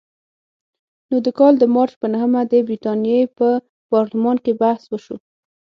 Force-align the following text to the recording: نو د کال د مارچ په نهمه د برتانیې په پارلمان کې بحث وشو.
نو 1.09 1.17
د 1.25 1.27
کال 1.39 1.53
د 1.59 1.63
مارچ 1.75 1.93
په 2.01 2.07
نهمه 2.13 2.41
د 2.51 2.53
برتانیې 2.67 3.21
په 3.37 3.47
پارلمان 3.91 4.37
کې 4.43 4.51
بحث 4.61 4.83
وشو. 4.87 5.15